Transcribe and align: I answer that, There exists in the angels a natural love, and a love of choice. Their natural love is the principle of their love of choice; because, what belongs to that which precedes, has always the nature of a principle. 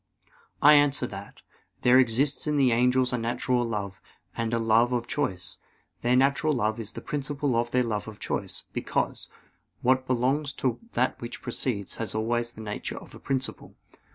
I 0.63 0.73
answer 0.73 1.05
that, 1.05 1.43
There 1.81 1.99
exists 1.99 2.47
in 2.47 2.57
the 2.57 2.71
angels 2.71 3.13
a 3.13 3.19
natural 3.19 3.63
love, 3.63 4.01
and 4.35 4.51
a 4.51 4.57
love 4.57 4.93
of 4.93 5.05
choice. 5.05 5.59
Their 6.01 6.15
natural 6.15 6.53
love 6.53 6.79
is 6.79 6.93
the 6.93 7.01
principle 7.05 7.55
of 7.55 7.69
their 7.69 7.83
love 7.83 8.07
of 8.07 8.19
choice; 8.19 8.63
because, 8.73 9.29
what 9.83 10.07
belongs 10.07 10.53
to 10.53 10.79
that 10.93 11.21
which 11.21 11.43
precedes, 11.43 11.97
has 11.97 12.15
always 12.15 12.53
the 12.53 12.61
nature 12.61 12.97
of 12.97 13.13
a 13.13 13.19
principle. 13.19 13.75